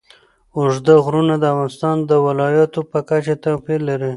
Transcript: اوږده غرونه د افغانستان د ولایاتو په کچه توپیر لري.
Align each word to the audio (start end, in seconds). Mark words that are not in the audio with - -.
اوږده 0.57 0.95
غرونه 1.05 1.35
د 1.39 1.43
افغانستان 1.53 1.97
د 2.09 2.11
ولایاتو 2.25 2.79
په 2.91 2.99
کچه 3.09 3.35
توپیر 3.43 3.79
لري. 3.89 4.09